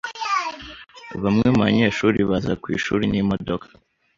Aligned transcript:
Bamwe 1.21 1.47
mu 1.55 1.59
banyeshuri 1.65 2.19
baza 2.29 2.53
ku 2.61 2.67
ishuri 2.77 3.03
n'imodoka. 3.07 3.67